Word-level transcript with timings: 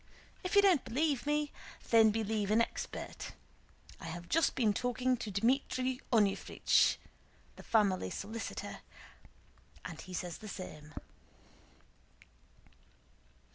If 0.43 0.55
you 0.55 0.63
don't 0.63 0.83
believe 0.83 1.27
me, 1.27 1.51
then 1.91 2.09
believe 2.09 2.49
an 2.49 2.59
expert. 2.59 3.33
I 3.99 4.05
have 4.05 4.27
just 4.27 4.55
been 4.55 4.73
talking 4.73 5.15
to 5.17 5.29
Dmítri 5.31 6.01
Onúfrich" 6.11 6.97
(the 7.55 7.61
family 7.61 8.09
solicitor) 8.09 8.79
"and 9.85 10.01
he 10.01 10.13
says 10.15 10.39
the 10.39 10.47
same." 10.47 10.95